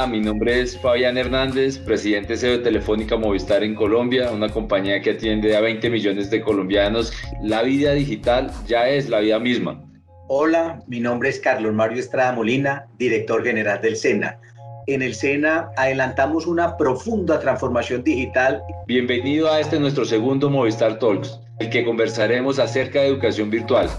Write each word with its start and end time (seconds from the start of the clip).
Hola, 0.00 0.12
mi 0.12 0.20
nombre 0.20 0.62
es 0.62 0.80
Fabián 0.80 1.18
Hernández, 1.18 1.76
presidente 1.76 2.34
CEO 2.34 2.52
de 2.52 2.58
Telefónica 2.60 3.18
Movistar 3.18 3.62
en 3.62 3.74
Colombia, 3.74 4.30
una 4.30 4.48
compañía 4.48 5.02
que 5.02 5.10
atiende 5.10 5.54
a 5.54 5.60
20 5.60 5.90
millones 5.90 6.30
de 6.30 6.40
colombianos. 6.40 7.12
La 7.42 7.62
vida 7.62 7.92
digital 7.92 8.50
ya 8.66 8.88
es 8.88 9.10
la 9.10 9.20
vida 9.20 9.38
misma. 9.38 9.84
Hola, 10.28 10.82
mi 10.86 11.00
nombre 11.00 11.28
es 11.28 11.38
Carlos 11.38 11.74
Mario 11.74 12.00
Estrada 12.00 12.32
Molina, 12.32 12.86
director 12.96 13.44
general 13.44 13.82
del 13.82 13.94
SENA. 13.94 14.40
En 14.86 15.02
el 15.02 15.14
SENA 15.14 15.68
adelantamos 15.76 16.46
una 16.46 16.78
profunda 16.78 17.38
transformación 17.38 18.02
digital. 18.02 18.62
Bienvenido 18.86 19.52
a 19.52 19.60
este 19.60 19.78
nuestro 19.78 20.06
segundo 20.06 20.48
Movistar 20.48 20.98
Talks, 20.98 21.38
el 21.58 21.68
que 21.68 21.84
conversaremos 21.84 22.58
acerca 22.58 23.02
de 23.02 23.08
educación 23.08 23.50
virtual. 23.50 23.90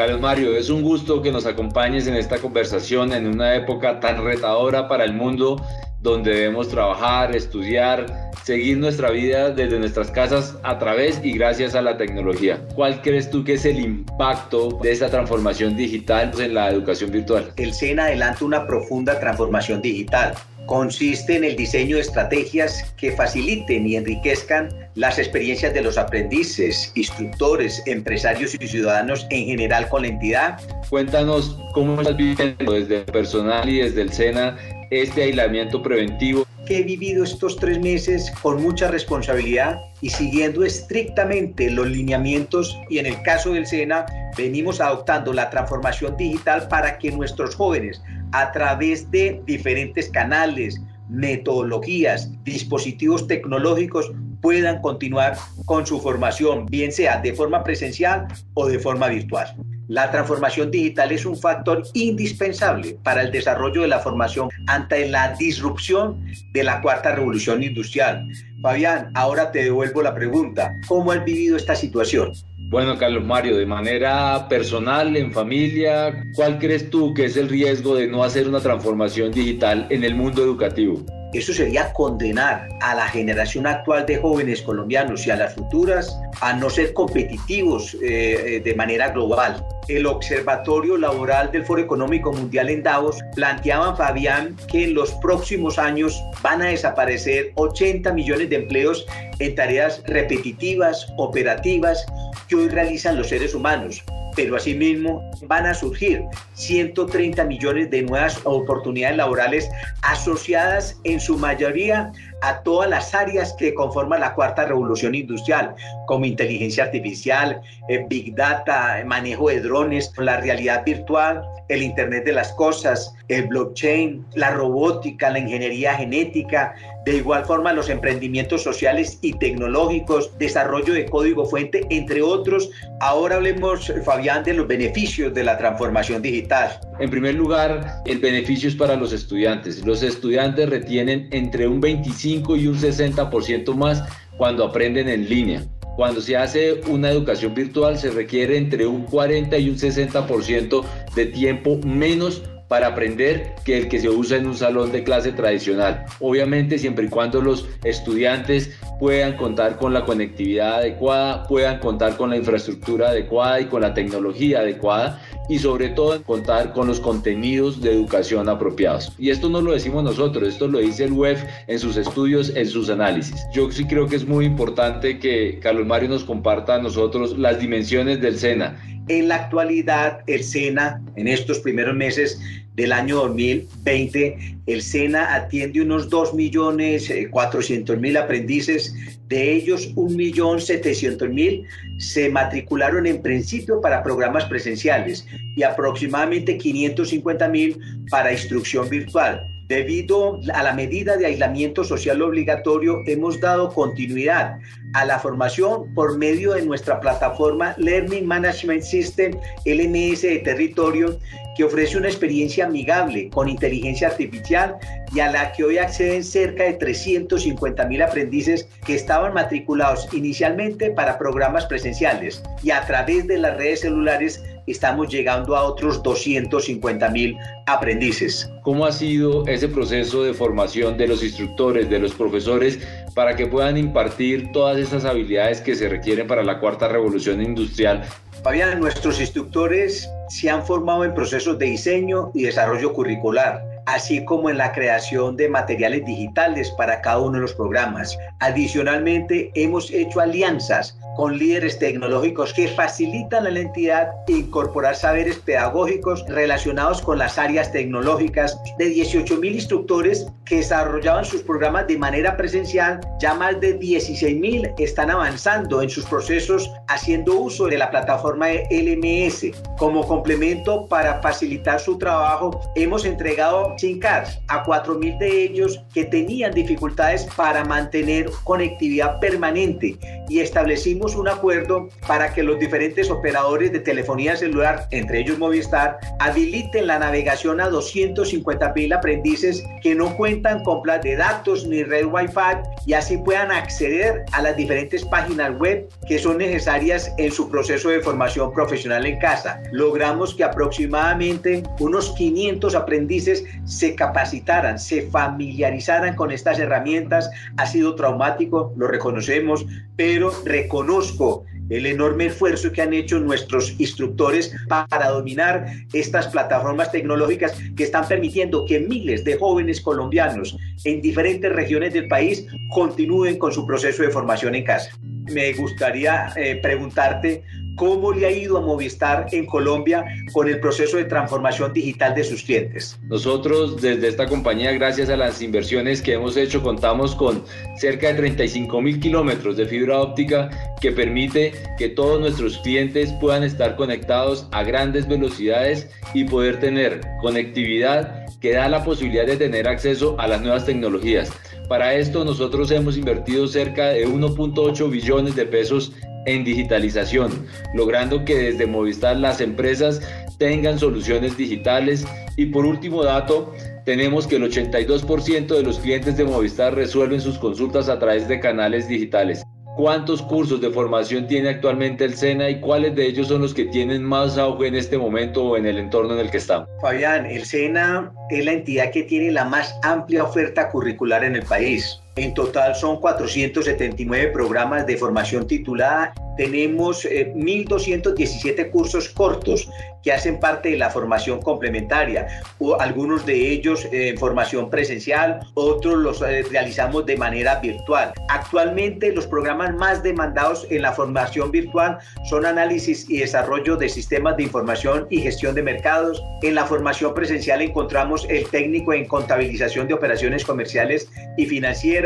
Carlos 0.00 0.22
Mario, 0.22 0.56
es 0.56 0.70
un 0.70 0.80
gusto 0.80 1.20
que 1.20 1.30
nos 1.30 1.44
acompañes 1.44 2.06
en 2.06 2.14
esta 2.14 2.38
conversación 2.38 3.12
en 3.12 3.26
una 3.26 3.54
época 3.54 4.00
tan 4.00 4.24
retadora 4.24 4.88
para 4.88 5.04
el 5.04 5.12
mundo 5.12 5.62
donde 6.00 6.32
debemos 6.32 6.70
trabajar, 6.70 7.36
estudiar, 7.36 8.30
seguir 8.42 8.78
nuestra 8.78 9.10
vida 9.10 9.50
desde 9.50 9.78
nuestras 9.78 10.10
casas 10.10 10.56
a 10.62 10.78
través 10.78 11.20
y 11.22 11.32
gracias 11.32 11.74
a 11.74 11.82
la 11.82 11.98
tecnología. 11.98 12.66
¿Cuál 12.74 13.02
crees 13.02 13.28
tú 13.28 13.44
que 13.44 13.52
es 13.52 13.66
el 13.66 13.78
impacto 13.78 14.78
de 14.82 14.90
esta 14.92 15.10
transformación 15.10 15.76
digital 15.76 16.32
en 16.40 16.54
la 16.54 16.70
educación 16.70 17.10
virtual? 17.10 17.52
El 17.56 17.74
SENA 17.74 18.04
adelanta 18.04 18.46
una 18.46 18.66
profunda 18.66 19.20
transformación 19.20 19.82
digital 19.82 20.32
consiste 20.70 21.34
en 21.34 21.42
el 21.42 21.56
diseño 21.56 21.96
de 21.96 22.02
estrategias 22.02 22.94
que 22.96 23.10
faciliten 23.10 23.88
y 23.88 23.96
enriquezcan 23.96 24.68
las 24.94 25.18
experiencias 25.18 25.74
de 25.74 25.82
los 25.82 25.98
aprendices, 25.98 26.92
instructores, 26.94 27.82
empresarios 27.86 28.54
y 28.54 28.68
ciudadanos 28.68 29.26
en 29.30 29.46
general 29.46 29.88
con 29.88 30.02
la 30.02 30.08
entidad. 30.08 30.60
Cuéntanos 30.88 31.58
cómo 31.74 32.00
estás 32.00 32.16
viviendo 32.16 32.72
desde 32.72 32.98
el 32.98 33.04
personal 33.06 33.68
y 33.68 33.80
desde 33.80 34.02
el 34.02 34.12
SENA 34.12 34.56
este 34.90 35.22
aislamiento 35.22 35.82
preventivo. 35.82 36.46
Que 36.66 36.78
he 36.78 36.82
vivido 36.82 37.24
estos 37.24 37.56
tres 37.56 37.78
meses 37.80 38.30
con 38.42 38.62
mucha 38.62 38.88
responsabilidad 38.88 39.80
y 40.00 40.10
siguiendo 40.10 40.64
estrictamente 40.64 41.70
los 41.70 41.88
lineamientos 41.88 42.78
y 42.88 42.98
en 42.98 43.06
el 43.06 43.20
caso 43.22 43.52
del 43.52 43.66
SENA 43.66 44.06
venimos 44.36 44.80
adoptando 44.80 45.32
la 45.32 45.50
transformación 45.50 46.16
digital 46.16 46.68
para 46.68 46.98
que 46.98 47.10
nuestros 47.10 47.54
jóvenes 47.54 48.00
a 48.32 48.52
través 48.52 49.10
de 49.10 49.42
diferentes 49.46 50.08
canales, 50.10 50.80
metodologías, 51.08 52.30
dispositivos 52.44 53.26
tecnológicos 53.26 54.12
puedan 54.40 54.80
continuar 54.80 55.36
con 55.66 55.86
su 55.86 56.00
formación, 56.00 56.66
bien 56.66 56.92
sea 56.92 57.20
de 57.20 57.34
forma 57.34 57.62
presencial 57.64 58.26
o 58.54 58.66
de 58.66 58.78
forma 58.78 59.08
virtual. 59.08 59.54
La 59.90 60.08
transformación 60.08 60.70
digital 60.70 61.10
es 61.10 61.26
un 61.26 61.36
factor 61.36 61.82
indispensable 61.94 62.96
para 63.02 63.22
el 63.22 63.32
desarrollo 63.32 63.82
de 63.82 63.88
la 63.88 63.98
formación 63.98 64.48
ante 64.68 65.08
la 65.08 65.34
disrupción 65.34 66.24
de 66.52 66.62
la 66.62 66.80
cuarta 66.80 67.12
revolución 67.16 67.60
industrial. 67.64 68.24
Fabián, 68.62 69.10
ahora 69.14 69.50
te 69.50 69.64
devuelvo 69.64 70.00
la 70.00 70.14
pregunta. 70.14 70.76
¿Cómo 70.86 71.10
has 71.10 71.24
vivido 71.24 71.56
esta 71.56 71.74
situación? 71.74 72.30
Bueno, 72.68 72.96
Carlos 72.98 73.24
Mario, 73.24 73.56
de 73.56 73.66
manera 73.66 74.46
personal, 74.48 75.16
en 75.16 75.32
familia, 75.32 76.24
¿cuál 76.36 76.60
crees 76.60 76.88
tú 76.88 77.12
que 77.12 77.24
es 77.24 77.36
el 77.36 77.48
riesgo 77.48 77.96
de 77.96 78.06
no 78.06 78.22
hacer 78.22 78.46
una 78.46 78.60
transformación 78.60 79.32
digital 79.32 79.88
en 79.90 80.04
el 80.04 80.14
mundo 80.14 80.40
educativo? 80.44 81.04
Eso 81.32 81.52
sería 81.52 81.92
condenar 81.92 82.68
a 82.80 82.94
la 82.94 83.06
generación 83.06 83.66
actual 83.66 84.04
de 84.04 84.16
jóvenes 84.18 84.62
colombianos 84.62 85.26
y 85.26 85.30
a 85.30 85.36
las 85.36 85.54
futuras 85.54 86.18
a 86.40 86.54
no 86.54 86.68
ser 86.68 86.92
competitivos 86.92 87.94
eh, 87.94 88.56
eh, 88.56 88.60
de 88.60 88.74
manera 88.74 89.10
global. 89.10 89.64
El 89.86 90.06
Observatorio 90.06 90.96
Laboral 90.96 91.52
del 91.52 91.64
Foro 91.64 91.82
Económico 91.82 92.32
Mundial 92.32 92.68
en 92.68 92.82
Davos 92.82 93.18
planteaba, 93.36 93.94
Fabián, 93.94 94.56
que 94.66 94.84
en 94.84 94.94
los 94.94 95.12
próximos 95.14 95.78
años 95.78 96.20
van 96.42 96.62
a 96.62 96.66
desaparecer 96.66 97.52
80 97.54 98.12
millones 98.12 98.50
de 98.50 98.56
empleos 98.56 99.06
en 99.38 99.54
tareas 99.54 100.02
repetitivas, 100.06 101.12
operativas, 101.16 102.04
que 102.48 102.56
hoy 102.56 102.68
realizan 102.68 103.16
los 103.16 103.28
seres 103.28 103.54
humanos 103.54 104.02
pero 104.36 104.56
asimismo 104.56 105.22
van 105.46 105.66
a 105.66 105.74
surgir 105.74 106.22
130 106.54 107.44
millones 107.44 107.90
de 107.90 108.02
nuevas 108.02 108.40
oportunidades 108.44 109.16
laborales 109.16 109.68
asociadas 110.02 110.98
en 111.04 111.20
su 111.20 111.36
mayoría 111.38 112.12
a 112.42 112.62
todas 112.62 112.88
las 112.88 113.14
áreas 113.14 113.54
que 113.58 113.74
conforman 113.74 114.20
la 114.20 114.34
cuarta 114.34 114.64
revolución 114.64 115.14
industrial, 115.14 115.74
como 116.06 116.24
inteligencia 116.24 116.84
artificial, 116.84 117.60
eh, 117.88 118.04
big 118.08 118.34
data, 118.34 119.02
manejo 119.04 119.48
de 119.48 119.60
drones, 119.60 120.12
la 120.16 120.40
realidad 120.40 120.84
virtual, 120.84 121.42
el 121.68 121.82
Internet 121.82 122.24
de 122.24 122.32
las 122.32 122.52
Cosas, 122.52 123.14
el 123.28 123.46
blockchain, 123.46 124.26
la 124.34 124.50
robótica, 124.50 125.30
la 125.30 125.38
ingeniería 125.38 125.94
genética, 125.94 126.74
de 127.04 127.16
igual 127.16 127.44
forma 127.44 127.72
los 127.72 127.88
emprendimientos 127.88 128.62
sociales 128.62 129.18
y 129.22 129.32
tecnológicos, 129.34 130.36
desarrollo 130.38 130.92
de 130.92 131.06
código 131.06 131.46
fuente, 131.46 131.86
entre 131.90 132.22
otros. 132.22 132.70
Ahora 133.00 133.36
hablemos, 133.36 133.92
Fabián, 134.04 134.19
de 134.20 134.52
los 134.52 134.68
beneficios 134.68 135.32
de 135.32 135.42
la 135.42 135.56
transformación 135.56 136.20
digital. 136.20 136.78
En 136.98 137.08
primer 137.08 137.34
lugar, 137.34 138.02
el 138.04 138.18
beneficio 138.18 138.68
es 138.68 138.74
para 138.74 138.94
los 138.94 139.14
estudiantes. 139.14 139.84
Los 139.86 140.02
estudiantes 140.02 140.68
retienen 140.68 141.28
entre 141.32 141.66
un 141.66 141.80
25 141.80 142.54
y 142.56 142.66
un 142.66 142.76
60% 142.78 143.74
más 143.74 144.04
cuando 144.36 144.64
aprenden 144.64 145.08
en 145.08 145.26
línea. 145.26 145.62
Cuando 145.96 146.20
se 146.20 146.36
hace 146.36 146.82
una 146.86 147.10
educación 147.10 147.54
virtual 147.54 147.98
se 147.98 148.10
requiere 148.10 148.58
entre 148.58 148.86
un 148.86 149.04
40 149.04 149.56
y 149.56 149.70
un 149.70 149.76
60% 149.76 150.84
de 151.14 151.26
tiempo 151.26 151.78
menos 151.82 152.42
para 152.70 152.86
aprender 152.86 153.56
que 153.64 153.76
el 153.76 153.88
que 153.88 153.98
se 153.98 154.08
usa 154.08 154.36
en 154.36 154.46
un 154.46 154.56
salón 154.56 154.92
de 154.92 155.02
clase 155.02 155.32
tradicional. 155.32 156.06
Obviamente 156.20 156.78
siempre 156.78 157.06
y 157.06 157.08
cuando 157.08 157.42
los 157.42 157.68
estudiantes 157.82 158.78
puedan 159.00 159.36
contar 159.36 159.76
con 159.76 159.92
la 159.92 160.04
conectividad 160.04 160.76
adecuada, 160.76 161.48
puedan 161.48 161.80
contar 161.80 162.16
con 162.16 162.30
la 162.30 162.36
infraestructura 162.36 163.08
adecuada 163.08 163.60
y 163.60 163.64
con 163.64 163.82
la 163.82 163.92
tecnología 163.92 164.60
adecuada 164.60 165.20
y 165.48 165.58
sobre 165.58 165.88
todo 165.88 166.22
contar 166.22 166.72
con 166.72 166.86
los 166.86 167.00
contenidos 167.00 167.80
de 167.80 167.90
educación 167.90 168.48
apropiados. 168.48 169.12
Y 169.18 169.30
esto 169.30 169.48
no 169.48 169.60
lo 169.60 169.72
decimos 169.72 170.04
nosotros, 170.04 170.48
esto 170.48 170.68
lo 170.68 170.78
dice 170.78 171.06
el 171.06 171.12
web 171.12 171.38
en 171.66 171.78
sus 171.80 171.96
estudios, 171.96 172.54
en 172.54 172.68
sus 172.68 172.88
análisis. 172.88 173.34
Yo 173.52 173.68
sí 173.72 173.84
creo 173.84 174.06
que 174.06 174.14
es 174.14 174.28
muy 174.28 174.44
importante 174.44 175.18
que 175.18 175.58
Carlos 175.60 175.88
Mario 175.88 176.10
nos 176.10 176.22
comparta 176.22 176.76
a 176.76 176.78
nosotros 176.78 177.36
las 177.36 177.58
dimensiones 177.58 178.20
del 178.20 178.38
SENA. 178.38 178.80
En 179.10 179.26
la 179.26 179.34
actualidad, 179.34 180.20
el 180.28 180.44
SENA, 180.44 181.02
en 181.16 181.26
estos 181.26 181.58
primeros 181.58 181.96
meses, 181.96 182.40
del 182.76 182.92
año 182.92 183.16
2020, 183.16 184.58
el 184.66 184.82
SENA 184.82 185.34
atiende 185.34 185.82
unos 185.82 186.08
2.400.000 186.08 188.14
eh, 188.14 188.18
aprendices, 188.18 188.94
de 189.26 189.52
ellos 189.52 189.92
1.700.000 189.96 191.66
se 191.98 192.28
matricularon 192.28 193.08
en 193.08 193.20
principio 193.20 193.80
para 193.80 194.04
programas 194.04 194.44
presenciales 194.44 195.26
y 195.56 195.64
aproximadamente 195.64 196.56
550.000 196.56 198.10
para 198.10 198.30
instrucción 198.30 198.88
virtual. 198.88 199.49
Debido 199.70 200.40
a 200.52 200.64
la 200.64 200.72
medida 200.72 201.16
de 201.16 201.26
aislamiento 201.26 201.84
social 201.84 202.20
obligatorio, 202.22 203.04
hemos 203.06 203.38
dado 203.38 203.72
continuidad 203.72 204.58
a 204.94 205.04
la 205.04 205.20
formación 205.20 205.94
por 205.94 206.18
medio 206.18 206.54
de 206.54 206.62
nuestra 206.62 206.98
plataforma 206.98 207.76
Learning 207.78 208.26
Management 208.26 208.82
System 208.82 209.38
LMS 209.64 210.22
de 210.22 210.40
territorio, 210.44 211.20
que 211.56 211.62
ofrece 211.62 211.96
una 211.96 212.08
experiencia 212.08 212.66
amigable 212.66 213.30
con 213.30 213.48
inteligencia 213.48 214.08
artificial 214.08 214.74
y 215.14 215.20
a 215.20 215.30
la 215.30 215.52
que 215.52 215.62
hoy 215.62 215.78
acceden 215.78 216.24
cerca 216.24 216.64
de 216.64 216.72
350 216.72 217.86
mil 217.86 218.02
aprendices 218.02 218.68
que 218.84 218.96
estaban 218.96 219.34
matriculados 219.34 220.08
inicialmente 220.12 220.90
para 220.90 221.16
programas 221.16 221.66
presenciales 221.66 222.42
y 222.64 222.72
a 222.72 222.84
través 222.86 223.28
de 223.28 223.38
las 223.38 223.56
redes 223.56 223.82
celulares 223.82 224.42
estamos 224.70 225.08
llegando 225.08 225.56
a 225.56 225.62
otros 225.62 226.02
250 226.02 227.08
mil 227.10 227.36
aprendices. 227.66 228.50
¿Cómo 228.62 228.86
ha 228.86 228.92
sido 228.92 229.46
ese 229.46 229.68
proceso 229.68 230.22
de 230.22 230.34
formación 230.34 230.96
de 230.96 231.08
los 231.08 231.22
instructores, 231.22 231.88
de 231.88 231.98
los 231.98 232.12
profesores, 232.12 232.78
para 233.14 233.36
que 233.36 233.46
puedan 233.46 233.76
impartir 233.76 234.52
todas 234.52 234.78
esas 234.78 235.04
habilidades 235.04 235.60
que 235.60 235.74
se 235.74 235.88
requieren 235.88 236.26
para 236.26 236.42
la 236.42 236.60
cuarta 236.60 236.88
revolución 236.88 237.42
industrial? 237.42 238.04
Fabián, 238.42 238.80
nuestros 238.80 239.20
instructores 239.20 240.08
se 240.28 240.48
han 240.48 240.64
formado 240.64 241.04
en 241.04 241.14
procesos 241.14 241.58
de 241.58 241.66
diseño 241.66 242.30
y 242.34 242.44
desarrollo 242.44 242.92
curricular 242.92 243.70
así 243.86 244.24
como 244.24 244.50
en 244.50 244.58
la 244.58 244.72
creación 244.72 245.36
de 245.36 245.48
materiales 245.48 246.04
digitales 246.04 246.70
para 246.70 247.00
cada 247.00 247.18
uno 247.18 247.32
de 247.32 247.40
los 247.40 247.54
programas. 247.54 248.16
Adicionalmente, 248.38 249.50
hemos 249.54 249.90
hecho 249.90 250.20
alianzas 250.20 250.98
con 251.20 251.36
líderes 251.36 251.78
tecnológicos 251.78 252.54
que 252.54 252.68
facilitan 252.68 253.46
a 253.46 253.50
la 253.50 253.60
entidad 253.60 254.08
incorporar 254.26 254.96
saberes 254.96 255.36
pedagógicos 255.36 256.24
relacionados 256.28 257.02
con 257.02 257.18
las 257.18 257.36
áreas 257.36 257.70
tecnológicas 257.72 258.58
de 258.78 258.86
18 258.86 259.36
mil 259.36 259.52
instructores 259.52 260.26
que 260.46 260.56
desarrollaban 260.56 261.26
sus 261.26 261.42
programas 261.42 261.86
de 261.88 261.98
manera 261.98 262.38
presencial. 262.38 263.00
Ya 263.20 263.34
más 263.34 263.60
de 263.60 263.74
16 263.74 264.40
mil 264.40 264.70
están 264.78 265.10
avanzando 265.10 265.82
en 265.82 265.90
sus 265.90 266.06
procesos 266.06 266.72
haciendo 266.90 267.38
uso 267.38 267.66
de 267.66 267.78
la 267.78 267.90
plataforma 267.90 268.48
LMS. 268.70 269.52
Como 269.78 270.06
complemento 270.06 270.86
para 270.86 271.22
facilitar 271.22 271.80
su 271.80 271.96
trabajo, 271.98 272.60
hemos 272.74 273.04
entregado 273.04 273.74
SIM 273.78 274.00
cards 274.00 274.38
a 274.48 274.64
4.000 274.64 275.18
de 275.18 275.44
ellos 275.44 275.80
que 275.94 276.04
tenían 276.04 276.52
dificultades 276.52 277.24
para 277.36 277.64
mantener 277.64 278.28
conectividad 278.44 279.20
permanente 279.20 279.96
y 280.28 280.40
establecimos 280.40 281.14
un 281.14 281.28
acuerdo 281.28 281.88
para 282.06 282.32
que 282.32 282.42
los 282.42 282.58
diferentes 282.58 283.10
operadores 283.10 283.72
de 283.72 283.80
telefonía 283.80 284.36
celular, 284.36 284.88
entre 284.90 285.20
ellos 285.20 285.38
Movistar, 285.38 285.98
habiliten 286.18 286.88
la 286.88 286.98
navegación 286.98 287.60
a 287.60 287.68
250 287.68 288.72
mil 288.74 288.92
aprendices 288.92 289.64
que 289.82 289.94
no 289.94 290.16
cuentan 290.16 290.62
con 290.64 290.82
plan 290.82 291.00
de 291.00 291.16
datos 291.16 291.66
ni 291.66 291.84
red 291.84 292.06
Wi-Fi 292.06 292.79
y 292.86 292.94
así 292.94 293.18
puedan 293.18 293.50
acceder 293.50 294.24
a 294.32 294.42
las 294.42 294.56
diferentes 294.56 295.04
páginas 295.04 295.58
web 295.58 295.88
que 296.08 296.18
son 296.18 296.38
necesarias 296.38 297.12
en 297.18 297.30
su 297.30 297.50
proceso 297.50 297.88
de 297.88 298.00
formación 298.00 298.52
profesional 298.52 299.06
en 299.06 299.18
casa. 299.18 299.62
Logramos 299.72 300.34
que 300.34 300.44
aproximadamente 300.44 301.62
unos 301.78 302.10
500 302.12 302.74
aprendices 302.74 303.44
se 303.64 303.94
capacitaran, 303.94 304.78
se 304.78 305.02
familiarizaran 305.10 306.16
con 306.16 306.30
estas 306.30 306.58
herramientas. 306.58 307.30
Ha 307.56 307.66
sido 307.66 307.94
traumático, 307.94 308.72
lo 308.76 308.86
reconocemos, 308.88 309.66
pero 309.96 310.32
reconozco 310.44 311.44
el 311.70 311.86
enorme 311.86 312.26
esfuerzo 312.26 312.70
que 312.72 312.82
han 312.82 312.92
hecho 312.92 313.18
nuestros 313.18 313.74
instructores 313.80 314.54
para 314.68 315.08
dominar 315.08 315.66
estas 315.92 316.28
plataformas 316.28 316.92
tecnológicas 316.92 317.56
que 317.76 317.84
están 317.84 318.06
permitiendo 318.06 318.64
que 318.64 318.80
miles 318.80 319.24
de 319.24 319.36
jóvenes 319.36 319.80
colombianos 319.80 320.56
en 320.84 321.00
diferentes 321.00 321.50
regiones 321.52 321.94
del 321.94 322.08
país 322.08 322.46
continúen 322.70 323.38
con 323.38 323.52
su 323.52 323.66
proceso 323.66 324.02
de 324.02 324.10
formación 324.10 324.54
en 324.54 324.64
casa. 324.64 324.90
Me 325.32 325.52
gustaría 325.52 326.32
eh, 326.36 326.56
preguntarte 326.56 327.42
¿Cómo 327.80 328.12
le 328.12 328.26
ha 328.26 328.30
ido 328.30 328.58
a 328.58 328.60
Movistar 328.60 329.28
en 329.32 329.46
Colombia 329.46 330.04
con 330.34 330.46
el 330.46 330.60
proceso 330.60 330.98
de 330.98 331.04
transformación 331.04 331.72
digital 331.72 332.14
de 332.14 332.24
sus 332.24 332.42
clientes? 332.42 333.00
Nosotros 333.08 333.80
desde 333.80 334.08
esta 334.08 334.26
compañía, 334.26 334.72
gracias 334.72 335.08
a 335.08 335.16
las 335.16 335.40
inversiones 335.40 336.02
que 336.02 336.12
hemos 336.12 336.36
hecho, 336.36 336.62
contamos 336.62 337.14
con 337.14 337.42
cerca 337.78 338.08
de 338.08 338.14
35 338.14 338.82
mil 338.82 339.00
kilómetros 339.00 339.56
de 339.56 339.64
fibra 339.64 339.98
óptica 339.98 340.50
que 340.80 340.92
permite 340.92 341.52
que 341.78 341.88
todos 341.88 342.20
nuestros 342.20 342.58
clientes 342.58 343.12
puedan 343.20 343.42
estar 343.42 343.76
conectados 343.76 344.48
a 344.52 344.62
grandes 344.62 345.06
velocidades 345.06 345.88
y 346.14 346.24
poder 346.24 346.60
tener 346.60 347.00
conectividad 347.20 348.26
que 348.40 348.52
da 348.52 348.68
la 348.68 348.84
posibilidad 348.84 349.26
de 349.26 349.36
tener 349.36 349.68
acceso 349.68 350.16
a 350.18 350.26
las 350.26 350.40
nuevas 350.40 350.64
tecnologías. 350.64 351.30
Para 351.68 351.94
esto 351.94 352.24
nosotros 352.24 352.70
hemos 352.70 352.96
invertido 352.96 353.46
cerca 353.46 353.88
de 353.88 354.08
1.8 354.08 354.90
billones 354.90 355.36
de 355.36 355.46
pesos 355.46 355.92
en 356.26 356.44
digitalización, 356.44 357.46
logrando 357.74 358.24
que 358.24 358.36
desde 358.36 358.66
Movistar 358.66 359.16
las 359.16 359.40
empresas 359.40 360.00
tengan 360.38 360.78
soluciones 360.78 361.36
digitales. 361.36 362.06
Y 362.36 362.46
por 362.46 362.64
último 362.64 363.04
dato, 363.04 363.54
tenemos 363.84 364.26
que 364.26 364.36
el 364.36 364.50
82% 364.50 365.46
de 365.46 365.62
los 365.62 365.78
clientes 365.78 366.16
de 366.16 366.24
Movistar 366.24 366.74
resuelven 366.74 367.20
sus 367.20 367.38
consultas 367.38 367.88
a 367.88 367.98
través 367.98 368.26
de 368.26 368.40
canales 368.40 368.88
digitales. 368.88 369.42
¿Cuántos 369.80 370.20
cursos 370.20 370.60
de 370.60 370.68
formación 370.68 371.26
tiene 371.26 371.48
actualmente 371.48 372.04
el 372.04 372.14
SENA 372.14 372.50
y 372.50 372.60
cuáles 372.60 372.94
de 372.94 373.06
ellos 373.06 373.28
son 373.28 373.40
los 373.40 373.54
que 373.54 373.64
tienen 373.64 374.04
más 374.04 374.36
auge 374.36 374.66
en 374.66 374.74
este 374.74 374.98
momento 374.98 375.42
o 375.42 375.56
en 375.56 375.64
el 375.64 375.78
entorno 375.78 376.12
en 376.12 376.20
el 376.20 376.30
que 376.30 376.36
estamos? 376.36 376.68
Fabián, 376.82 377.24
el 377.24 377.46
SENA 377.46 378.12
es 378.28 378.44
la 378.44 378.52
entidad 378.52 378.90
que 378.90 379.04
tiene 379.04 379.32
la 379.32 379.46
más 379.46 379.74
amplia 379.82 380.24
oferta 380.24 380.68
curricular 380.68 381.24
en 381.24 381.36
el 381.36 381.44
país. 381.44 381.98
En 382.16 382.34
total 382.34 382.74
son 382.74 383.00
479 383.00 384.32
programas 384.32 384.86
de 384.86 384.96
formación 384.96 385.46
titulada. 385.46 386.12
Tenemos 386.36 387.04
1.217 387.04 388.58
eh, 388.58 388.70
cursos 388.70 389.08
cortos 389.10 389.68
que 390.02 390.12
hacen 390.12 390.40
parte 390.40 390.70
de 390.70 390.78
la 390.78 390.88
formación 390.88 391.42
complementaria, 391.42 392.42
o 392.58 392.80
algunos 392.80 393.26
de 393.26 393.52
ellos 393.52 393.84
eh, 393.86 394.08
en 394.08 394.18
formación 394.18 394.70
presencial, 394.70 395.40
otros 395.54 395.98
los 395.98 396.22
eh, 396.22 396.42
realizamos 396.50 397.04
de 397.04 397.18
manera 397.18 397.60
virtual. 397.60 398.12
Actualmente 398.28 399.12
los 399.12 399.26
programas 399.26 399.74
más 399.74 400.02
demandados 400.02 400.66
en 400.70 400.82
la 400.82 400.92
formación 400.92 401.50
virtual 401.50 401.98
son 402.24 402.46
análisis 402.46 403.08
y 403.10 403.18
desarrollo 403.18 403.76
de 403.76 403.90
sistemas 403.90 404.38
de 404.38 404.44
información 404.44 405.06
y 405.10 405.20
gestión 405.20 405.54
de 405.54 405.62
mercados. 405.62 406.22
En 406.42 406.54
la 406.54 406.64
formación 406.64 407.12
presencial 407.12 407.60
encontramos 407.60 408.26
el 408.30 408.48
técnico 408.48 408.94
en 408.94 409.06
contabilización 409.06 409.86
de 409.88 409.94
operaciones 409.94 410.44
comerciales 410.44 411.10
y 411.36 411.44
financieras 411.44 411.99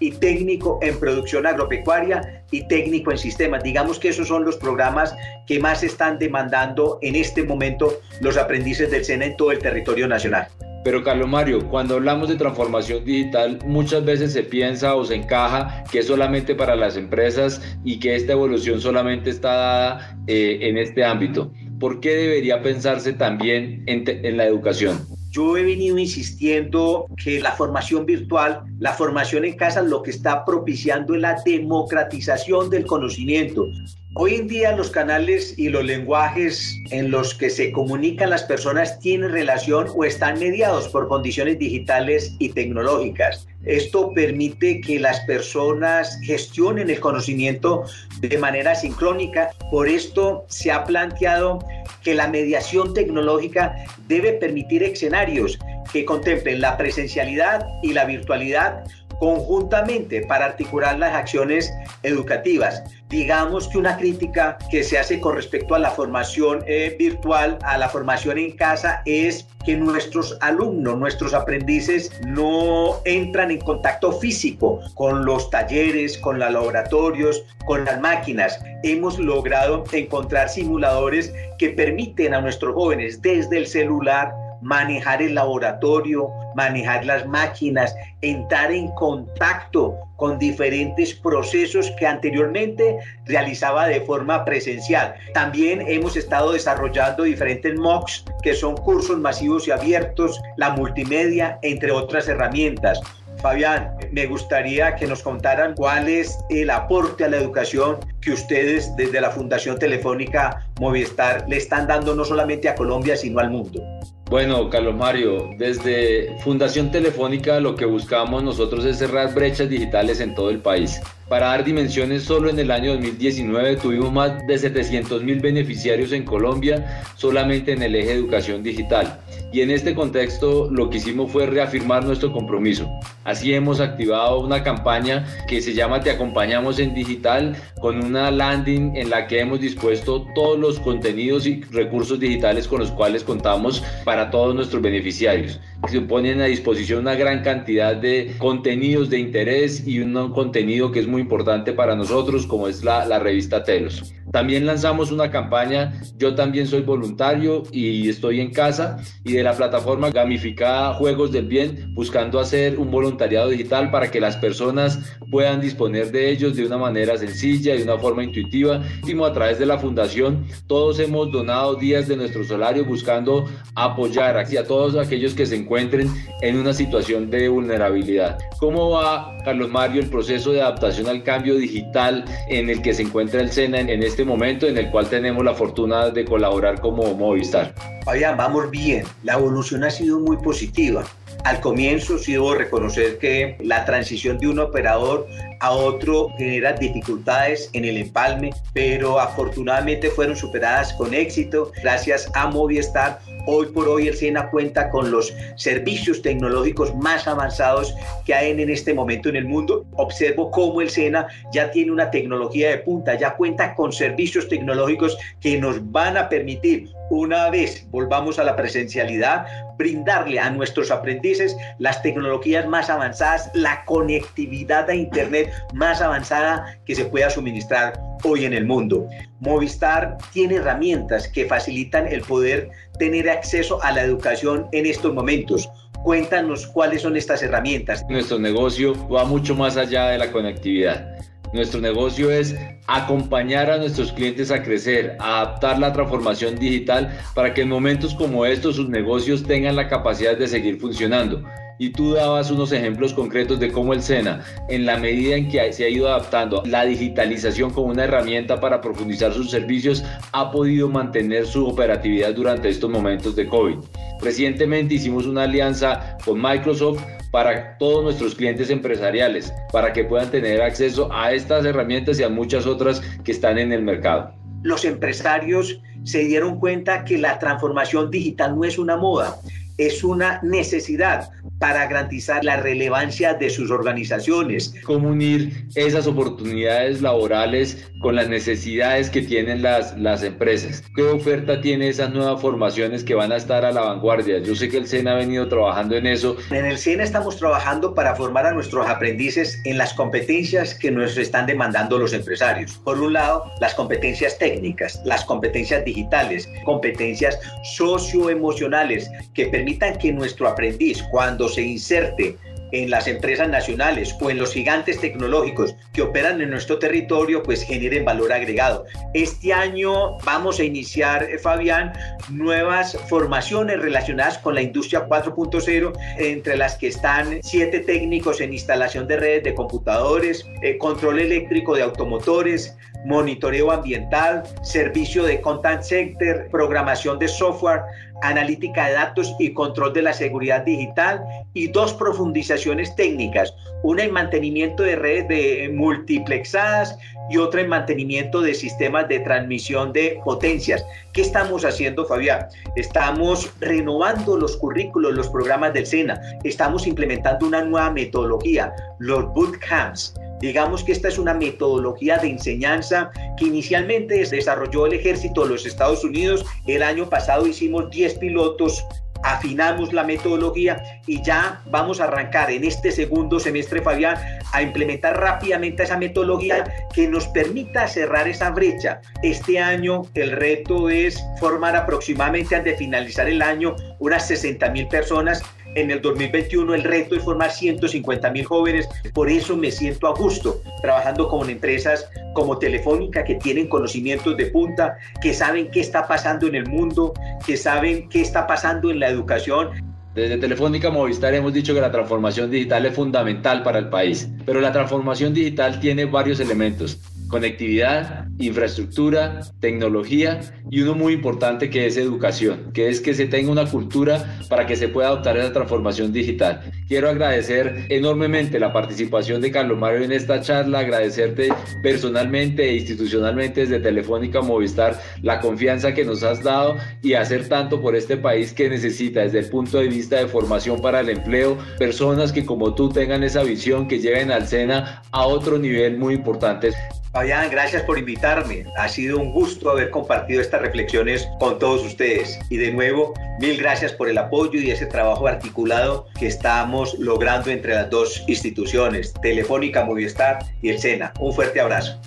y 0.00 0.12
técnico 0.12 0.78
en 0.82 0.98
producción 0.98 1.46
agropecuaria 1.46 2.44
y 2.50 2.66
técnico 2.68 3.10
en 3.10 3.18
sistemas. 3.18 3.62
Digamos 3.62 3.98
que 3.98 4.08
esos 4.08 4.28
son 4.28 4.44
los 4.44 4.56
programas 4.56 5.14
que 5.46 5.58
más 5.58 5.82
están 5.82 6.18
demandando 6.18 6.98
en 7.02 7.16
este 7.16 7.42
momento 7.42 7.92
los 8.20 8.36
aprendices 8.36 8.90
del 8.90 9.04
SENA 9.04 9.26
en 9.26 9.36
todo 9.36 9.52
el 9.52 9.58
territorio 9.58 10.08
nacional. 10.08 10.48
Pero 10.84 11.02
Carlos 11.02 11.28
Mario, 11.28 11.66
cuando 11.70 11.94
hablamos 11.94 12.28
de 12.28 12.36
transformación 12.36 13.06
digital, 13.06 13.58
muchas 13.64 14.04
veces 14.04 14.34
se 14.34 14.42
piensa 14.42 14.94
o 14.94 15.04
se 15.04 15.14
encaja 15.14 15.82
que 15.90 16.00
es 16.00 16.06
solamente 16.06 16.54
para 16.54 16.76
las 16.76 16.98
empresas 16.98 17.62
y 17.84 17.98
que 17.98 18.14
esta 18.14 18.32
evolución 18.32 18.82
solamente 18.82 19.30
está 19.30 19.54
dada 19.54 20.18
eh, 20.26 20.58
en 20.60 20.76
este 20.76 21.02
ámbito. 21.02 21.50
¿Por 21.80 22.00
qué 22.00 22.14
debería 22.14 22.60
pensarse 22.60 23.14
también 23.14 23.82
en, 23.86 24.04
en 24.06 24.36
la 24.36 24.44
educación? 24.44 25.00
Yo 25.34 25.56
he 25.56 25.64
venido 25.64 25.98
insistiendo 25.98 27.08
que 27.16 27.40
la 27.40 27.50
formación 27.50 28.06
virtual, 28.06 28.62
la 28.78 28.92
formación 28.92 29.44
en 29.44 29.56
casa, 29.56 29.82
lo 29.82 30.00
que 30.00 30.12
está 30.12 30.44
propiciando 30.44 31.12
es 31.16 31.20
la 31.20 31.42
democratización 31.44 32.70
del 32.70 32.86
conocimiento. 32.86 33.66
Hoy 34.16 34.36
en 34.36 34.46
día 34.46 34.76
los 34.76 34.90
canales 34.90 35.58
y 35.58 35.70
los 35.70 35.84
lenguajes 35.84 36.78
en 36.92 37.10
los 37.10 37.34
que 37.34 37.50
se 37.50 37.72
comunican 37.72 38.30
las 38.30 38.44
personas 38.44 39.00
tienen 39.00 39.32
relación 39.32 39.88
o 39.92 40.04
están 40.04 40.38
mediados 40.38 40.86
por 40.88 41.08
condiciones 41.08 41.58
digitales 41.58 42.36
y 42.38 42.50
tecnológicas. 42.50 43.48
Esto 43.64 44.12
permite 44.14 44.80
que 44.80 45.00
las 45.00 45.18
personas 45.22 46.16
gestionen 46.22 46.90
el 46.90 47.00
conocimiento 47.00 47.82
de 48.20 48.38
manera 48.38 48.76
sincrónica. 48.76 49.50
Por 49.72 49.88
esto 49.88 50.44
se 50.48 50.70
ha 50.70 50.84
planteado 50.84 51.58
que 52.04 52.14
la 52.14 52.28
mediación 52.28 52.94
tecnológica 52.94 53.74
debe 54.06 54.34
permitir 54.34 54.84
escenarios 54.84 55.58
que 55.92 56.04
contemplen 56.04 56.60
la 56.60 56.76
presencialidad 56.76 57.66
y 57.82 57.92
la 57.92 58.04
virtualidad 58.04 58.84
conjuntamente 59.18 60.22
para 60.26 60.46
articular 60.46 60.98
las 60.98 61.14
acciones 61.14 61.72
educativas. 62.02 62.82
Digamos 63.08 63.68
que 63.68 63.78
una 63.78 63.96
crítica 63.96 64.58
que 64.70 64.82
se 64.82 64.98
hace 64.98 65.20
con 65.20 65.36
respecto 65.36 65.74
a 65.74 65.78
la 65.78 65.90
formación 65.90 66.64
eh, 66.66 66.96
virtual, 66.98 67.58
a 67.62 67.78
la 67.78 67.88
formación 67.88 68.38
en 68.38 68.56
casa, 68.56 69.02
es 69.04 69.46
que 69.64 69.76
nuestros 69.76 70.36
alumnos, 70.40 70.98
nuestros 70.98 71.32
aprendices 71.32 72.10
no 72.26 73.00
entran 73.04 73.50
en 73.50 73.60
contacto 73.60 74.12
físico 74.12 74.80
con 74.94 75.24
los 75.24 75.48
talleres, 75.50 76.18
con 76.18 76.38
los 76.38 76.50
laboratorios, 76.50 77.44
con 77.66 77.84
las 77.84 78.00
máquinas. 78.00 78.58
Hemos 78.82 79.18
logrado 79.18 79.84
encontrar 79.92 80.48
simuladores 80.48 81.32
que 81.58 81.70
permiten 81.70 82.34
a 82.34 82.40
nuestros 82.40 82.74
jóvenes 82.74 83.22
desde 83.22 83.58
el 83.58 83.66
celular 83.66 84.34
manejar 84.60 85.22
el 85.22 85.34
laboratorio, 85.34 86.30
manejar 86.54 87.04
las 87.04 87.26
máquinas, 87.26 87.94
entrar 88.20 88.72
en 88.72 88.88
contacto 88.92 89.98
con 90.16 90.38
diferentes 90.38 91.14
procesos 91.14 91.90
que 91.98 92.06
anteriormente 92.06 92.98
realizaba 93.26 93.86
de 93.86 94.00
forma 94.00 94.44
presencial. 94.44 95.14
También 95.32 95.84
hemos 95.86 96.16
estado 96.16 96.52
desarrollando 96.52 97.24
diferentes 97.24 97.78
MOOCs, 97.78 98.24
que 98.42 98.54
son 98.54 98.76
cursos 98.76 99.18
masivos 99.18 99.66
y 99.68 99.72
abiertos, 99.72 100.40
la 100.56 100.70
multimedia, 100.70 101.58
entre 101.62 101.90
otras 101.90 102.28
herramientas. 102.28 103.00
Fabián, 103.42 103.94
me 104.12 104.26
gustaría 104.26 104.94
que 104.94 105.06
nos 105.06 105.22
contaran 105.22 105.74
cuál 105.74 106.08
es 106.08 106.38
el 106.48 106.70
aporte 106.70 107.24
a 107.24 107.28
la 107.28 107.36
educación 107.36 107.98
que 108.20 108.32
ustedes 108.32 108.94
desde 108.96 109.20
la 109.20 109.30
Fundación 109.30 109.78
Telefónica 109.78 110.66
Movistar 110.80 111.44
le 111.48 111.58
están 111.58 111.86
dando 111.86 112.14
no 112.14 112.24
solamente 112.24 112.68
a 112.68 112.74
Colombia, 112.74 113.16
sino 113.16 113.40
al 113.40 113.50
mundo. 113.50 113.82
Bueno, 114.30 114.70
Carlos 114.70 114.96
Mario, 114.96 115.50
desde 115.58 116.34
Fundación 116.42 116.90
Telefónica 116.90 117.60
lo 117.60 117.76
que 117.76 117.84
buscamos 117.84 118.42
nosotros 118.42 118.84
es 118.86 118.98
cerrar 118.98 119.34
brechas 119.34 119.68
digitales 119.68 120.18
en 120.20 120.34
todo 120.34 120.48
el 120.48 120.60
país. 120.60 120.98
Para 121.28 121.48
dar 121.48 121.62
dimensiones, 121.62 122.22
solo 122.22 122.48
en 122.48 122.58
el 122.58 122.70
año 122.70 122.94
2019 122.94 123.76
tuvimos 123.76 124.12
más 124.12 124.46
de 124.46 124.58
700 124.58 125.22
mil 125.22 125.40
beneficiarios 125.40 126.12
en 126.12 126.24
Colombia 126.24 127.02
solamente 127.16 127.72
en 127.72 127.82
el 127.82 127.94
eje 127.94 128.12
educación 128.12 128.62
digital. 128.62 129.20
Y 129.52 129.60
en 129.60 129.70
este 129.70 129.94
contexto 129.94 130.70
lo 130.70 130.88
que 130.88 130.96
hicimos 130.96 131.30
fue 131.30 131.46
reafirmar 131.46 132.04
nuestro 132.04 132.32
compromiso. 132.32 132.88
Así 133.24 133.54
hemos 133.54 133.80
activado 133.80 134.40
una 134.40 134.62
campaña 134.62 135.24
que 135.48 135.62
se 135.62 135.72
llama 135.72 136.00
Te 136.00 136.10
acompañamos 136.10 136.78
en 136.78 136.94
digital 136.94 137.56
con 137.80 138.04
una 138.04 138.30
landing 138.30 138.96
en 138.96 139.08
la 139.08 139.26
que 139.26 139.40
hemos 139.40 139.60
dispuesto 139.60 140.26
todos 140.34 140.58
los 140.58 140.78
contenidos 140.78 141.46
y 141.46 141.62
recursos 141.70 142.20
digitales 142.20 142.68
con 142.68 142.80
los 142.80 142.90
cuales 142.90 143.24
contamos 143.24 143.82
para 144.04 144.30
todos 144.30 144.54
nuestros 144.54 144.82
beneficiarios. 144.82 145.58
Se 145.88 146.00
ponen 146.02 146.42
a 146.42 146.44
disposición 146.44 147.00
una 147.00 147.14
gran 147.14 147.42
cantidad 147.42 147.96
de 147.96 148.34
contenidos 148.38 149.08
de 149.08 149.18
interés 149.18 149.86
y 149.86 150.00
un 150.00 150.32
contenido 150.32 150.92
que 150.92 151.00
es 151.00 151.06
muy 151.06 151.22
importante 151.22 151.72
para 151.72 151.96
nosotros 151.96 152.46
como 152.46 152.68
es 152.68 152.84
la, 152.84 153.06
la 153.06 153.18
revista 153.18 153.64
Telos. 153.64 154.14
También 154.34 154.66
lanzamos 154.66 155.12
una 155.12 155.30
campaña, 155.30 155.92
yo 156.18 156.34
también 156.34 156.66
soy 156.66 156.80
voluntario 156.80 157.62
y 157.70 158.08
estoy 158.08 158.40
en 158.40 158.50
casa, 158.50 158.98
y 159.22 159.34
de 159.34 159.44
la 159.44 159.52
plataforma 159.52 160.10
gamificada 160.10 160.92
Juegos 160.94 161.30
del 161.30 161.46
Bien, 161.46 161.94
buscando 161.94 162.40
hacer 162.40 162.76
un 162.76 162.90
voluntariado 162.90 163.48
digital 163.48 163.92
para 163.92 164.10
que 164.10 164.18
las 164.18 164.36
personas 164.36 164.98
puedan 165.30 165.60
disponer 165.60 166.10
de 166.10 166.30
ellos 166.30 166.56
de 166.56 166.66
una 166.66 166.78
manera 166.78 167.16
sencilla, 167.16 167.76
de 167.76 167.84
una 167.84 167.96
forma 167.96 168.24
intuitiva. 168.24 168.82
A 169.24 169.32
través 169.32 169.60
de 169.60 169.66
la 169.66 169.78
fundación, 169.78 170.44
todos 170.66 170.98
hemos 170.98 171.30
donado 171.30 171.76
días 171.76 172.08
de 172.08 172.16
nuestro 172.16 172.42
salario 172.42 172.84
buscando 172.84 173.48
apoyar 173.76 174.36
a 174.36 174.64
todos 174.64 174.96
aquellos 174.96 175.34
que 175.34 175.46
se 175.46 175.54
encuentren 175.54 176.10
en 176.42 176.58
una 176.58 176.72
situación 176.72 177.30
de 177.30 177.48
vulnerabilidad. 177.48 178.38
¿Cómo 178.58 178.90
va, 178.90 179.36
Carlos 179.44 179.70
Mario, 179.70 180.02
el 180.02 180.10
proceso 180.10 180.50
de 180.50 180.60
adaptación 180.60 181.06
al 181.06 181.22
cambio 181.22 181.54
digital 181.54 182.24
en 182.48 182.68
el 182.68 182.82
que 182.82 182.92
se 182.92 183.02
encuentra 183.02 183.40
el 183.40 183.50
SENA 183.50 183.80
en 183.80 184.02
este 184.02 184.23
momento, 184.24 184.66
en 184.66 184.78
el 184.78 184.90
cual 184.90 185.08
tenemos 185.08 185.44
la 185.44 185.54
fortuna 185.54 186.10
de 186.10 186.24
colaborar 186.24 186.80
como 186.80 187.14
Movistar? 187.14 187.74
Fabián, 188.04 188.36
vamos 188.36 188.70
bien. 188.70 189.04
La 189.22 189.34
evolución 189.34 189.84
ha 189.84 189.90
sido 189.90 190.20
muy 190.20 190.36
positiva. 190.38 191.04
Al 191.44 191.60
comienzo 191.60 192.18
sí 192.18 192.32
debo 192.32 192.54
reconocer 192.54 193.18
que 193.18 193.56
la 193.60 193.84
transición 193.84 194.38
de 194.38 194.48
un 194.48 194.58
operador 194.58 195.26
a 195.64 195.70
otro 195.70 196.28
genera 196.36 196.74
dificultades 196.74 197.70
en 197.72 197.86
el 197.86 197.96
empalme, 197.96 198.50
pero 198.74 199.18
afortunadamente 199.18 200.10
fueron 200.10 200.36
superadas 200.36 200.92
con 200.92 201.14
éxito 201.14 201.72
gracias 201.82 202.30
a 202.34 202.48
Movistar 202.48 203.18
Hoy 203.46 203.66
por 203.66 203.88
hoy 203.88 204.08
el 204.08 204.16
SENA 204.16 204.48
cuenta 204.48 204.88
con 204.88 205.10
los 205.10 205.34
servicios 205.56 206.22
tecnológicos 206.22 206.94
más 206.94 207.28
avanzados 207.28 207.94
que 208.24 208.32
hay 208.32 208.50
en 208.50 208.70
este 208.70 208.94
momento 208.94 209.28
en 209.28 209.36
el 209.36 209.44
mundo. 209.44 209.84
Observo 209.96 210.50
cómo 210.50 210.80
el 210.80 210.88
SENA 210.88 211.28
ya 211.52 211.70
tiene 211.70 211.92
una 211.92 212.10
tecnología 212.10 212.70
de 212.70 212.78
punta, 212.78 213.18
ya 213.18 213.36
cuenta 213.36 213.74
con 213.74 213.92
servicios 213.92 214.48
tecnológicos 214.48 215.18
que 215.40 215.58
nos 215.58 215.92
van 215.92 216.16
a 216.16 216.30
permitir 216.30 216.88
una 217.10 217.50
vez 217.50 217.86
volvamos 217.90 218.38
a 218.38 218.44
la 218.44 218.56
presencialidad, 218.56 219.46
brindarle 219.76 220.40
a 220.40 220.48
nuestros 220.48 220.90
aprendices 220.90 221.54
las 221.78 222.00
tecnologías 222.00 222.66
más 222.66 222.88
avanzadas, 222.88 223.50
la 223.52 223.84
conectividad 223.84 224.88
a 224.88 224.94
Internet 224.94 225.52
más 225.72 226.00
avanzada 226.00 226.78
que 226.84 226.94
se 226.94 227.04
pueda 227.04 227.30
suministrar 227.30 228.00
hoy 228.22 228.44
en 228.44 228.54
el 228.54 228.64
mundo. 228.64 229.08
Movistar 229.40 230.16
tiene 230.32 230.56
herramientas 230.56 231.28
que 231.28 231.46
facilitan 231.46 232.06
el 232.06 232.22
poder 232.22 232.70
tener 232.98 233.28
acceso 233.28 233.82
a 233.82 233.92
la 233.92 234.02
educación 234.02 234.66
en 234.72 234.86
estos 234.86 235.14
momentos. 235.14 235.68
Cuéntanos 236.02 236.66
cuáles 236.66 237.02
son 237.02 237.16
estas 237.16 237.42
herramientas. 237.42 238.04
Nuestro 238.08 238.38
negocio 238.38 238.94
va 239.08 239.24
mucho 239.24 239.54
más 239.54 239.76
allá 239.76 240.08
de 240.08 240.18
la 240.18 240.30
conectividad 240.30 241.14
nuestro 241.54 241.80
negocio 241.80 242.32
es 242.32 242.56
acompañar 242.88 243.70
a 243.70 243.78
nuestros 243.78 244.10
clientes 244.12 244.50
a 244.50 244.62
crecer, 244.64 245.16
a 245.20 245.42
adaptar 245.42 245.78
la 245.78 245.92
transformación 245.92 246.58
digital 246.58 247.16
para 247.32 247.54
que 247.54 247.62
en 247.62 247.68
momentos 247.68 248.12
como 248.12 248.44
estos 248.44 248.74
sus 248.74 248.88
negocios 248.88 249.44
tengan 249.44 249.76
la 249.76 249.88
capacidad 249.88 250.36
de 250.36 250.48
seguir 250.48 250.80
funcionando. 250.80 251.44
Y 251.78 251.90
tú 251.90 252.14
dabas 252.14 252.50
unos 252.50 252.72
ejemplos 252.72 253.12
concretos 253.14 253.58
de 253.58 253.72
cómo 253.72 253.92
el 253.92 254.02
SENA, 254.02 254.44
en 254.68 254.86
la 254.86 254.96
medida 254.96 255.36
en 255.36 255.48
que 255.48 255.72
se 255.72 255.84
ha 255.84 255.88
ido 255.88 256.08
adaptando 256.08 256.62
la 256.66 256.84
digitalización 256.84 257.70
como 257.70 257.88
una 257.88 258.04
herramienta 258.04 258.60
para 258.60 258.80
profundizar 258.80 259.32
sus 259.32 259.50
servicios, 259.50 260.04
ha 260.32 260.50
podido 260.50 260.88
mantener 260.88 261.46
su 261.46 261.66
operatividad 261.66 262.34
durante 262.34 262.68
estos 262.68 262.90
momentos 262.90 263.34
de 263.36 263.46
COVID. 263.46 263.76
Recientemente 264.20 264.94
hicimos 264.94 265.26
una 265.26 265.42
alianza 265.42 266.16
con 266.24 266.40
Microsoft 266.40 267.02
para 267.30 267.76
todos 267.78 268.04
nuestros 268.04 268.36
clientes 268.36 268.70
empresariales, 268.70 269.52
para 269.72 269.92
que 269.92 270.04
puedan 270.04 270.30
tener 270.30 270.62
acceso 270.62 271.12
a 271.12 271.32
estas 271.32 271.64
herramientas 271.64 272.20
y 272.20 272.22
a 272.22 272.28
muchas 272.28 272.64
otras 272.64 273.00
que 273.24 273.32
están 273.32 273.58
en 273.58 273.72
el 273.72 273.82
mercado. 273.82 274.32
Los 274.62 274.84
empresarios 274.84 275.80
se 276.04 276.20
dieron 276.20 276.60
cuenta 276.60 277.04
que 277.04 277.18
la 277.18 277.38
transformación 277.38 278.10
digital 278.10 278.54
no 278.54 278.64
es 278.64 278.78
una 278.78 278.96
moda, 278.96 279.36
es 279.78 280.04
una 280.04 280.40
necesidad 280.42 281.30
para 281.58 281.86
garantizar 281.86 282.44
la 282.44 282.56
relevancia 282.56 283.34
de 283.34 283.50
sus 283.50 283.70
organizaciones. 283.70 284.74
Cómo 284.84 285.10
unir 285.10 285.68
esas 285.74 286.06
oportunidades 286.06 287.00
laborales 287.02 287.90
con 288.04 288.16
las 288.16 288.28
necesidades 288.28 289.08
que 289.08 289.22
tienen 289.22 289.62
las, 289.62 289.98
las 289.98 290.22
empresas. 290.22 290.82
¿Qué 290.94 291.04
oferta 291.04 291.62
tiene 291.62 291.88
esas 291.88 292.12
nuevas 292.12 292.38
formaciones 292.38 293.02
que 293.02 293.14
van 293.14 293.32
a 293.32 293.36
estar 293.36 293.64
a 293.64 293.72
la 293.72 293.80
vanguardia? 293.80 294.40
Yo 294.40 294.54
sé 294.54 294.68
que 294.68 294.76
el 294.76 294.86
SENA 294.86 295.12
ha 295.12 295.14
venido 295.14 295.48
trabajando 295.48 295.96
en 295.96 296.06
eso. 296.06 296.36
En 296.50 296.66
el 296.66 296.76
SENA 296.76 297.02
estamos 297.02 297.38
trabajando 297.38 297.94
para 297.94 298.14
formar 298.14 298.44
a 298.44 298.52
nuestros 298.52 298.86
aprendices 298.86 299.58
en 299.64 299.78
las 299.78 299.94
competencias 299.94 300.74
que 300.74 300.90
nos 300.90 301.16
están 301.16 301.46
demandando 301.46 301.98
los 301.98 302.12
empresarios. 302.12 302.72
Por 302.84 303.00
un 303.00 303.14
lado, 303.14 303.50
las 303.62 303.72
competencias 303.72 304.36
técnicas, 304.36 305.00
las 305.06 305.24
competencias 305.24 305.82
digitales, 305.82 306.46
competencias 306.66 307.40
socioemocionales 307.62 309.10
que 309.32 309.46
permitan 309.46 309.96
que 309.96 310.12
nuestro 310.12 310.46
aprendiz, 310.46 311.02
cuando 311.10 311.48
se 311.48 311.62
inserte 311.62 312.36
en 312.74 312.90
las 312.90 313.06
empresas 313.06 313.48
nacionales 313.48 314.16
o 314.20 314.30
en 314.30 314.38
los 314.38 314.52
gigantes 314.52 315.00
tecnológicos 315.00 315.76
que 315.92 316.02
operan 316.02 316.40
en 316.40 316.50
nuestro 316.50 316.78
territorio, 316.78 317.42
pues 317.42 317.62
generen 317.62 318.04
valor 318.04 318.32
agregado. 318.32 318.84
Este 319.14 319.52
año 319.52 320.18
vamos 320.24 320.58
a 320.58 320.64
iniciar, 320.64 321.22
eh, 321.22 321.38
Fabián, 321.38 321.92
nuevas 322.30 322.98
formaciones 323.08 323.80
relacionadas 323.80 324.38
con 324.38 324.56
la 324.56 324.62
industria 324.62 325.06
4.0, 325.06 325.92
entre 326.18 326.56
las 326.56 326.76
que 326.76 326.88
están 326.88 327.38
siete 327.42 327.78
técnicos 327.80 328.40
en 328.40 328.52
instalación 328.52 329.06
de 329.06 329.18
redes 329.18 329.44
de 329.44 329.54
computadores, 329.54 330.44
eh, 330.62 330.76
control 330.76 331.20
eléctrico 331.20 331.76
de 331.76 331.82
automotores, 331.82 332.76
monitoreo 333.04 333.70
ambiental, 333.70 334.42
servicio 334.62 335.24
de 335.24 335.40
contact 335.40 335.82
center, 335.82 336.48
programación 336.50 337.18
de 337.18 337.28
software, 337.28 337.82
analítica 338.22 338.86
de 338.86 338.94
datos 338.94 339.34
y 339.38 339.52
control 339.52 339.92
de 339.92 340.02
la 340.02 340.12
seguridad 340.12 340.64
digital 340.64 341.22
y 341.52 341.68
dos 341.68 341.92
profundizaciones 341.94 342.94
técnicas, 342.96 343.54
una 343.82 344.04
en 344.04 344.12
mantenimiento 344.12 344.82
de 344.82 344.96
redes 344.96 345.28
de 345.28 345.70
multiplexadas 345.74 346.98
y 347.30 347.36
otra 347.36 347.62
en 347.62 347.68
mantenimiento 347.68 348.40
de 348.40 348.54
sistemas 348.54 349.08
de 349.08 349.20
transmisión 349.20 349.92
de 349.92 350.20
potencias. 350.24 350.84
¿Qué 351.12 351.22
estamos 351.22 351.64
haciendo, 351.64 352.04
Fabián? 352.06 352.46
Estamos 352.76 353.50
renovando 353.60 354.36
los 354.36 354.56
currículos, 354.56 355.14
los 355.14 355.28
programas 355.28 355.72
del 355.72 355.86
SENA, 355.86 356.20
estamos 356.44 356.86
implementando 356.86 357.46
una 357.46 357.62
nueva 357.62 357.90
metodología, 357.90 358.74
los 358.98 359.26
bootcamps 359.32 360.14
Digamos 360.44 360.84
que 360.84 360.92
esta 360.92 361.08
es 361.08 361.18
una 361.18 361.32
metodología 361.32 362.18
de 362.18 362.28
enseñanza 362.28 363.10
que 363.38 363.46
inicialmente 363.46 364.16
desarrolló 364.18 364.84
el 364.84 364.92
ejército 364.92 365.44
de 365.44 365.48
los 365.48 365.64
Estados 365.64 366.04
Unidos. 366.04 366.44
El 366.66 366.82
año 366.82 367.08
pasado 367.08 367.46
hicimos 367.46 367.88
10 367.88 368.18
pilotos 368.18 368.84
afinamos 369.22 369.94
la 369.94 370.04
metodología 370.04 371.00
y 371.06 371.22
ya 371.22 371.62
vamos 371.70 371.98
a 371.98 372.04
arrancar 372.04 372.50
en 372.50 372.64
este 372.64 372.92
segundo 372.92 373.40
semestre, 373.40 373.80
Fabián, 373.80 374.18
a 374.52 374.60
implementar 374.60 375.18
rápidamente 375.18 375.82
esa 375.82 375.96
metodología 375.96 376.64
que 376.92 377.08
nos 377.08 377.26
permita 377.28 377.88
cerrar 377.88 378.28
esa 378.28 378.50
brecha. 378.50 379.00
Este 379.22 379.58
año 379.58 380.02
el 380.12 380.32
reto 380.32 380.90
es 380.90 381.18
formar 381.40 381.74
aproximadamente, 381.74 382.54
antes 382.54 382.74
de 382.74 382.78
finalizar 382.78 383.26
el 383.26 383.40
año, 383.40 383.74
unas 383.98 384.28
60 384.28 384.68
mil 384.72 384.88
personas 384.88 385.42
en 385.74 385.90
el 385.90 386.00
2021 386.00 386.74
el 386.74 386.84
reto 386.84 387.16
es 387.16 387.22
formar 387.22 387.50
150 387.50 388.30
mil 388.30 388.44
jóvenes. 388.44 388.88
Por 389.12 389.30
eso 389.30 389.56
me 389.56 389.70
siento 389.70 390.06
a 390.06 390.14
gusto 390.14 390.60
trabajando 390.82 391.28
con 391.28 391.50
empresas 391.50 392.08
como 392.32 392.58
Telefónica 392.58 393.24
que 393.24 393.36
tienen 393.36 393.68
conocimientos 393.68 394.36
de 394.36 394.46
punta, 394.46 394.96
que 395.20 395.32
saben 395.32 395.70
qué 395.70 395.80
está 395.80 396.06
pasando 396.06 396.46
en 396.46 396.54
el 396.54 396.66
mundo, 396.66 397.12
que 397.46 397.56
saben 397.56 398.08
qué 398.08 398.20
está 398.20 398.46
pasando 398.46 398.90
en 398.90 399.00
la 399.00 399.08
educación. 399.08 399.70
Desde 400.14 400.38
Telefónica 400.38 400.90
Movistar 400.90 401.34
hemos 401.34 401.52
dicho 401.52 401.74
que 401.74 401.80
la 401.80 401.90
transformación 401.90 402.50
digital 402.50 402.86
es 402.86 402.94
fundamental 402.94 403.64
para 403.64 403.80
el 403.80 403.88
país, 403.88 404.28
pero 404.46 404.60
la 404.60 404.72
transformación 404.72 405.34
digital 405.34 405.80
tiene 405.80 406.04
varios 406.04 406.38
elementos 406.38 407.00
conectividad, 407.34 408.28
infraestructura, 408.38 409.40
tecnología 409.58 410.38
y 410.70 410.82
uno 410.82 410.94
muy 410.94 411.14
importante 411.14 411.68
que 411.68 411.84
es 411.84 411.96
educación, 411.96 412.70
que 412.72 412.88
es 412.88 413.00
que 413.00 413.12
se 413.12 413.26
tenga 413.26 413.50
una 413.50 413.66
cultura 413.68 414.38
para 414.48 414.68
que 414.68 414.76
se 414.76 414.86
pueda 414.86 415.08
adoptar 415.08 415.36
esa 415.36 415.52
transformación 415.52 416.12
digital. 416.12 416.60
Quiero 416.86 417.08
agradecer 417.08 417.86
enormemente 417.88 418.60
la 418.60 418.72
participación 418.72 419.40
de 419.40 419.50
Carlos 419.50 419.76
Mario 419.76 420.04
en 420.04 420.12
esta 420.12 420.42
charla, 420.42 420.78
agradecerte 420.78 421.48
personalmente 421.82 422.68
e 422.68 422.76
institucionalmente 422.76 423.62
desde 423.62 423.80
Telefónica 423.80 424.40
Movistar 424.40 425.00
la 425.20 425.40
confianza 425.40 425.92
que 425.92 426.04
nos 426.04 426.22
has 426.22 426.40
dado 426.40 426.76
y 427.02 427.14
hacer 427.14 427.48
tanto 427.48 427.80
por 427.80 427.96
este 427.96 428.16
país 428.16 428.52
que 428.52 428.70
necesita 428.70 429.22
desde 429.22 429.40
el 429.40 429.46
punto 429.46 429.78
de 429.78 429.88
vista 429.88 430.20
de 430.20 430.28
formación 430.28 430.80
para 430.80 431.00
el 431.00 431.08
empleo, 431.08 431.58
personas 431.80 432.30
que 432.30 432.46
como 432.46 432.76
tú 432.76 432.90
tengan 432.90 433.24
esa 433.24 433.42
visión, 433.42 433.88
que 433.88 433.98
lleven 433.98 434.30
al 434.30 434.46
SENA 434.46 435.02
a 435.10 435.26
otro 435.26 435.58
nivel 435.58 435.98
muy 435.98 436.14
importante. 436.14 436.70
Fabián, 437.14 437.48
gracias 437.48 437.84
por 437.84 437.96
invitarme. 437.96 438.64
Ha 438.76 438.88
sido 438.88 439.20
un 439.20 439.30
gusto 439.30 439.70
haber 439.70 439.90
compartido 439.90 440.40
estas 440.40 440.60
reflexiones 440.60 441.28
con 441.38 441.60
todos 441.60 441.86
ustedes. 441.86 442.40
Y 442.50 442.56
de 442.56 442.72
nuevo, 442.72 443.14
mil 443.38 443.56
gracias 443.56 443.92
por 443.92 444.08
el 444.08 444.18
apoyo 444.18 444.58
y 444.58 444.72
ese 444.72 444.86
trabajo 444.86 445.28
articulado 445.28 446.08
que 446.18 446.26
estamos 446.26 446.98
logrando 446.98 447.50
entre 447.50 447.76
las 447.76 447.88
dos 447.88 448.24
instituciones, 448.26 449.14
Telefónica 449.22 449.84
Movistar 449.84 450.40
y 450.60 450.70
el 450.70 450.80
SENA. 450.80 451.12
Un 451.20 451.32
fuerte 451.32 451.60
abrazo. 451.60 452.00